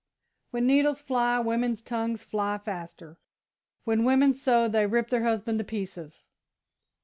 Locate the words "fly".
0.99-1.37, 2.23-2.57